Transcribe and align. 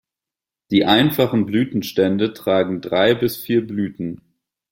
Die 0.71 0.83
einfachen 0.85 1.45
Blütenstände 1.45 2.33
tragen 2.33 2.81
drei 2.81 3.13
bis 3.13 3.37
vier 3.37 3.67
Blüten. 3.67 4.33